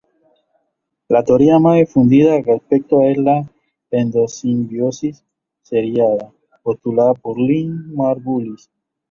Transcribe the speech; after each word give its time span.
La 1.09 1.23
teoría 1.23 1.59
más 1.59 1.75
difundida 1.77 2.33
al 2.33 2.43
respecto 2.43 3.03
es 3.03 3.19
la 3.19 3.47
endosimbiosis 3.91 5.23
seriada, 5.61 6.33
postulada 6.63 7.13
por 7.13 7.37
Lynn 7.39 7.93
Margulis. 7.93 8.71